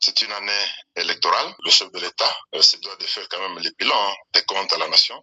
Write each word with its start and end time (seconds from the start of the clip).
c'est 0.00 0.20
une 0.22 0.32
année 0.32 0.66
électorale. 0.96 1.54
Le 1.64 1.70
chef 1.70 1.90
de 1.92 2.00
l'État 2.00 2.36
se 2.60 2.76
doit 2.78 2.96
de 2.96 3.06
faire 3.06 3.28
quand 3.28 3.40
même 3.40 3.58
les 3.58 3.70
bilans 3.78 4.14
des 4.32 4.42
comptes 4.42 4.72
à 4.72 4.78
la 4.78 4.88
nation 4.88 5.22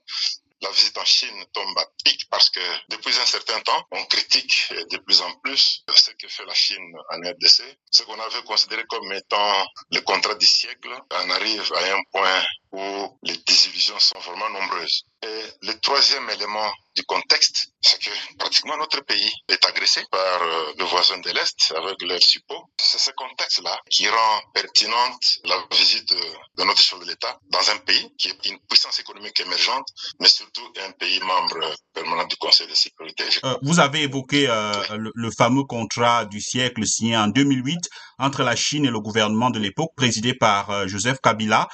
la 0.61 0.69
visite 0.71 0.97
en 0.97 1.05
Chine 1.05 1.45
tombe 1.53 1.77
à 1.77 1.85
pic 2.03 2.29
parce 2.29 2.49
que 2.49 2.59
depuis 2.89 3.17
un 3.19 3.25
certain 3.25 3.59
temps, 3.61 3.83
on 3.91 4.03
critique 4.05 4.71
de 4.91 4.97
plus 4.97 5.21
en 5.21 5.31
plus 5.39 5.83
ce 5.93 6.11
que 6.11 6.27
fait 6.27 6.45
la 6.45 6.53
Chine 6.53 6.93
en 7.09 7.17
RDC. 7.17 7.63
Ce 7.89 8.03
qu'on 8.03 8.19
avait 8.19 8.43
considéré 8.43 8.83
comme 8.87 9.11
étant 9.13 9.65
le 9.91 10.01
contrat 10.01 10.35
du 10.35 10.45
siècle, 10.45 10.89
on 11.11 11.29
arrive 11.31 11.73
à 11.73 11.95
un 11.95 11.99
point 12.11 12.43
où 12.73 13.19
les 13.23 13.37
désillusions 13.37 13.99
sont 13.99 14.19
vraiment 14.19 14.49
nombreuses. 14.49 15.05
Et 15.23 15.43
le 15.61 15.79
troisième 15.79 16.29
élément 16.29 16.71
du 17.01 17.07
contexte, 17.07 17.69
c'est 17.81 17.99
que 17.99 18.11
pratiquement 18.37 18.77
notre 18.77 19.01
pays 19.03 19.31
est 19.47 19.65
agressé 19.65 20.01
par 20.11 20.41
euh, 20.41 20.73
le 20.77 20.85
voisin 20.85 21.17
de 21.19 21.29
l'Est 21.31 21.73
avec 21.75 21.99
leur 22.03 22.21
support. 22.21 22.69
C'est 22.77 22.99
ce 22.99 23.11
contexte-là 23.11 23.75
qui 23.89 24.07
rend 24.07 24.41
pertinente 24.53 25.23
la 25.45 25.57
visite 25.71 26.07
de, 26.09 26.63
notre 26.63 26.81
chef 26.81 26.99
de 26.99 27.05
l'État 27.05 27.39
dans 27.49 27.67
un 27.71 27.77
pays 27.79 28.07
qui 28.19 28.27
est 28.27 28.45
une 28.45 28.59
puissance 28.69 28.99
économique 28.99 29.39
émergente, 29.39 29.87
mais 30.19 30.27
surtout 30.27 30.67
un 30.87 30.91
pays 30.91 31.19
membre 31.21 31.73
permanent 31.93 32.25
du 32.25 32.35
Conseil 32.35 32.67
de 32.67 32.75
sécurité. 32.75 33.23
Euh, 33.45 33.57
vous 33.63 33.79
avez 33.79 34.03
évoqué 34.03 34.47
euh, 34.47 34.71
le, 34.97 35.11
le, 35.15 35.31
fameux 35.35 35.63
contrat 35.63 36.25
du 36.25 36.39
siècle 36.39 36.85
signé 36.85 37.17
en 37.17 37.27
2008 37.27 37.79
entre 38.19 38.43
la 38.43 38.55
Chine 38.55 38.85
et 38.85 38.91
le 38.91 38.99
gouvernement 38.99 39.49
de 39.49 39.59
l'époque 39.59 39.91
présidé 39.95 40.35
par 40.35 40.87
Joseph 40.87 41.17
Kabila. 41.23 41.67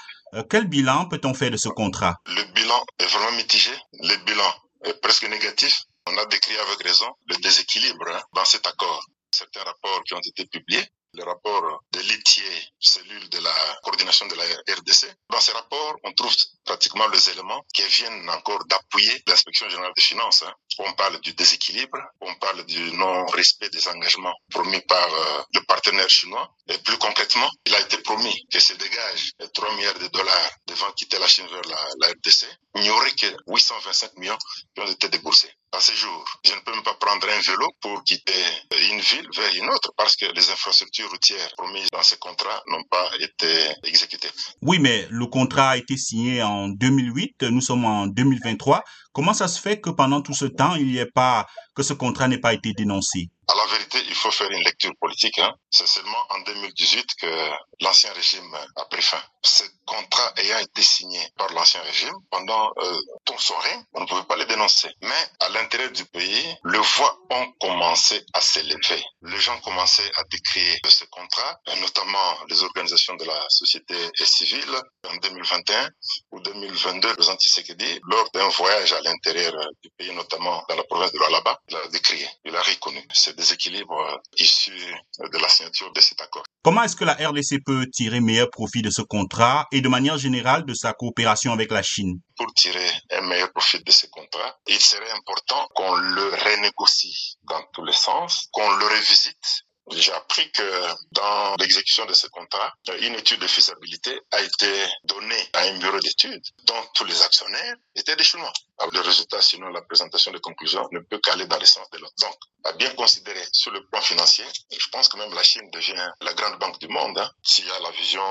Quel 0.50 0.68
bilan 0.68 1.08
peut-on 1.08 1.34
faire 1.34 1.52
de 1.52 1.58
ce 1.58 1.70
contrat? 1.70 2.16
Le 2.28 2.44
bilan 2.54 2.82
est 3.00 3.08
vraiment 3.08 3.36
mitigé. 3.38 3.72
Le 3.94 4.16
bilan 4.26 4.54
presque 4.94 5.28
négatif. 5.28 5.84
On 6.08 6.18
a 6.18 6.26
décrit 6.26 6.58
avec 6.58 6.84
raison 6.84 7.14
le 7.28 7.36
déséquilibre 7.38 8.08
hein, 8.10 8.22
dans 8.34 8.46
cet 8.46 8.66
accord. 8.66 9.06
Certains 9.32 9.64
rapports 9.64 10.04
qui 10.04 10.14
ont 10.14 10.20
été 10.20 10.46
publiés 10.46 10.88
le 11.18 11.24
rapport 11.24 11.84
de 11.92 12.00
l'ITIE, 12.00 12.72
cellule 12.80 13.30
de 13.30 13.40
la 13.40 13.54
coordination 13.84 14.28
de 14.28 14.36
la 14.36 14.44
RDC. 14.76 15.08
Dans 15.32 15.40
ces 15.42 15.52
rapports, 15.52 15.96
on 16.04 16.14
trouve 16.14 16.34
pratiquement 16.64 17.08
les 17.08 17.30
éléments 17.32 17.64
qui 17.74 17.82
viennent 17.88 18.30
encore 18.30 18.64
d'appuyer 18.66 19.24
l'inspection 19.28 19.68
générale 19.68 19.94
des 19.96 20.02
finances. 20.02 20.44
Hein. 20.44 20.54
On 20.80 20.94
parle 20.94 21.20
du 21.22 21.34
déséquilibre, 21.34 21.98
on 22.22 22.36
parle 22.36 22.66
du 22.66 22.92
non-respect 22.92 23.70
des 23.70 23.88
engagements 23.88 24.36
promis 24.52 24.82
par 24.82 25.12
euh, 25.12 25.44
le 25.56 25.62
partenaire 25.62 26.10
chinois. 26.10 26.54
Et 26.68 26.78
plus 26.80 26.98
concrètement, 26.98 27.50
il 27.66 27.74
a 27.74 27.82
été 27.82 27.98
promis 28.00 28.36
que 28.52 28.60
se 28.60 28.74
dégage 28.74 29.32
3 29.54 29.74
milliards 29.76 30.00
de 30.00 30.08
dollars 30.08 30.52
devant 30.68 30.92
quitter 30.92 31.18
la 31.18 31.28
Chine 31.28 31.48
vers 31.48 31.62
la 31.64 32.08
RDC. 32.10 32.46
Il 32.76 32.82
n'y 32.82 32.90
aurait 32.92 33.12
que 33.12 33.26
825 33.48 34.18
millions 34.18 34.38
qui 34.76 34.82
ont 34.82 34.88
été 34.88 35.10
déboursés 35.10 35.52
à 35.72 35.80
ce 35.80 35.92
jour. 35.94 36.26
Je 36.46 36.54
ne 36.54 36.60
peux 36.60 36.72
même 36.72 36.84
pas 36.84 36.96
prendre 36.96 37.28
un 37.28 37.42
vélo 37.42 37.68
pour 37.82 38.04
quitter 38.04 38.44
une 38.92 39.00
ville 39.00 39.28
vers 39.36 39.54
une 39.56 39.70
autre 39.70 39.94
parce 39.98 40.16
que 40.16 40.26
les 40.34 40.50
infrastructures 40.50 41.10
routières 41.10 41.52
promises 41.58 41.90
dans 41.92 42.04
ce 42.04 42.16
contrat 42.16 42.64
n'ont 42.68 42.84
pas 42.86 43.10
été 43.20 43.48
exécutées. 43.84 44.30
Oui, 44.62 44.80
mais 44.80 45.08
le 45.10 45.26
contrat 45.26 45.72
a 45.72 45.78
été 45.78 45.98
signé 45.98 46.42
en 46.42 46.70
2008, 46.70 47.44
nous 47.44 47.62
sommes 47.62 47.86
en 47.86 48.08
2023. 48.08 48.84
Comment 49.18 49.34
ça 49.34 49.48
se 49.48 49.60
fait 49.60 49.82
que 49.82 49.90
pendant 49.90 50.22
tout 50.22 50.36
ce 50.36 50.46
temps, 50.46 50.76
il 50.76 50.86
n'y 50.86 51.00
ait 51.00 51.08
pas, 51.08 51.48
que 51.76 51.82
ce 51.82 51.94
contrat 51.94 52.28
n'ait 52.28 52.38
pas 52.38 52.54
été 52.54 52.74
dénoncé? 52.74 53.30
À 53.48 53.56
la 53.56 53.66
vérité, 53.66 53.98
il 54.08 54.14
faut 54.14 54.30
faire 54.30 54.52
une 54.52 54.64
lecture 54.64 54.92
politique. 55.00 55.40
Hein. 55.40 55.56
C'est 55.72 55.88
seulement 55.88 56.24
en 56.30 56.40
2018 56.42 57.08
que 57.22 57.50
l'ancien 57.82 58.12
régime 58.14 58.56
a 58.76 58.86
pris 58.86 59.02
fin. 59.02 59.22
Ce 59.42 59.64
contrat 59.86 60.34
ayant 60.38 60.60
été 60.60 60.84
signé 60.84 61.20
par 61.38 61.52
l'ancien 61.54 61.82
régime, 61.82 62.14
pendant 62.30 62.72
euh, 62.78 63.00
tout 63.26 63.40
son 63.40 63.56
règne, 63.58 63.84
on 63.94 64.02
ne 64.02 64.06
pouvait 64.06 64.26
pas 64.26 64.36
les 64.36 64.46
dénoncer. 64.46 64.90
Mais 65.02 65.24
à 65.40 65.50
l'intérieur 65.50 65.92
du 65.92 66.06
pays, 66.06 66.56
le 66.64 66.78
voix 66.78 67.18
ont 67.32 67.52
commencé 67.60 68.24
à 68.34 68.42
s'élever. 68.42 69.04
Les 69.22 69.40
gens 69.40 69.58
commençaient 69.62 70.12
à 70.16 70.24
décrire 70.30 70.78
ce 70.90 71.06
contrat, 71.06 71.60
notamment 71.80 72.38
les 72.50 72.62
organisations 72.64 73.16
de 73.16 73.26
la 73.26 73.46
société 73.50 73.96
civile 74.16 74.76
en 75.08 75.16
2021 75.16 75.90
ou 76.32 76.40
2022. 76.42 77.16
Le 77.18 77.30
Antiséquedi, 77.30 78.00
lors 78.10 78.30
d'un 78.32 78.50
voyage 78.50 78.94
à 78.94 79.02
l'intérieur 79.08 79.54
du 79.84 79.90
pays, 79.98 80.14
notamment 80.14 80.64
dans 80.70 80.76
la 80.76 80.84
province 80.84 81.12
de 81.12 81.20
l'Alaba, 81.20 81.60
il 81.70 81.76
a 81.76 81.88
décrié, 81.88 82.28
il 82.46 82.56
a 82.56 82.62
reconnu 82.62 83.02
ce 83.14 83.32
déséquilibre 83.32 84.22
issu 84.38 84.72
de 85.20 85.38
la 85.38 85.50
signature 85.50 85.92
de 85.92 86.02
cet 86.02 86.22
accord. 86.22 86.44
Comment 86.64 86.84
est-ce 86.84 86.96
que 86.96 87.06
la 87.06 87.14
RDC 87.14 87.64
peut 87.66 87.86
tirer 87.92 88.20
meilleur 88.20 88.50
profit 88.50 88.82
de 88.82 88.90
ce 88.90 89.02
contrat 89.02 89.68
et 89.72 89.82
de 89.82 89.90
manière 89.90 90.18
générale 90.18 90.66
de 90.66 90.74
sa 90.74 90.94
coopération 90.94 91.54
avec 91.54 91.72
la 91.72 91.84
Chine? 91.84 92.20
Pour 92.36 92.54
tirer 92.54 92.90
un 93.12 93.22
meilleur 93.22 93.52
profit 93.52 93.82
de 93.84 93.92
ce 93.92 94.06
contrat, 94.08 94.58
il 94.68 94.80
serait 94.80 95.12
important 95.12 95.68
qu'on 95.74 95.96
le 95.96 96.30
renégocie 96.30 97.38
dans 97.44 97.64
tous 97.74 97.86
les 97.86 97.94
sens, 97.94 98.48
qu'on 98.52 98.70
le 98.70 98.86
revisite 98.86 99.68
j'ai 99.96 100.12
appris 100.12 100.52
que 100.52 100.82
dans 101.12 101.56
l'exécution 101.60 102.06
de 102.06 102.14
ce 102.14 102.28
contrat, 102.28 102.74
une 103.00 103.16
étude 103.16 103.40
de 103.40 103.48
faisabilité 103.48 104.20
a 104.32 104.42
été 104.42 104.68
donnée 105.06 105.50
à 105.54 105.62
un 105.62 105.78
bureau 105.78 106.00
d'études 106.00 106.44
dont 106.66 106.84
tous 106.94 107.06
les 107.06 107.22
actionnaires 107.22 107.76
étaient 107.96 108.16
des 108.16 108.24
Chinois. 108.24 108.52
Le 108.94 109.02
résultat, 109.02 109.42
sinon 109.42 109.70
la 109.70 109.82
présentation 109.82 110.32
des 110.32 110.40
conclusions, 110.40 110.88
ne 110.92 111.00
peut 111.00 111.20
qu'aller 111.20 111.46
dans 111.48 111.60
le 111.60 111.66
sens 111.66 111.90
de 111.92 111.98
l'autre. 111.98 112.14
Donc, 112.22 112.36
à 112.64 112.74
bien 112.74 112.90
considérer 112.96 113.44
sur 113.52 113.72
le 113.72 113.86
plan 113.88 114.02
financier, 114.02 114.46
je 114.72 114.88
pense 114.90 115.10
que 115.10 115.18
même 115.18 115.34
la 115.34 115.44
Chine 115.44 115.70
devient 115.72 116.12
la 116.22 116.34
grande 116.34 116.60
banque 116.60 116.80
du 116.80 116.88
monde. 116.88 117.18
Hein, 117.18 117.30
S'il 117.42 117.66
y 117.66 117.72
a 117.72 117.80
la 117.80 117.92
vision, 117.92 118.22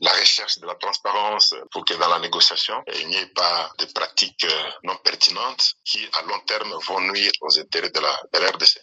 la 0.00 0.12
recherche 0.12 0.58
de 0.58 0.66
la 0.66 0.74
transparence 0.74 1.54
pour 1.70 1.84
que 1.84 1.94
dans 1.94 2.08
la 2.08 2.18
négociation, 2.18 2.82
il 2.94 3.08
n'y 3.08 3.16
ait 3.16 3.26
pas 3.28 3.72
de 3.78 3.86
pratiques 3.86 4.46
non 4.82 4.96
pertinentes 4.96 5.74
qui, 5.84 6.06
à 6.12 6.22
long 6.22 6.40
terme, 6.40 6.74
vont 6.86 7.00
nuire 7.00 7.32
aux 7.40 7.58
intérêts 7.58 7.90
de 7.90 8.00
la 8.00 8.50
RDC. 8.50 8.80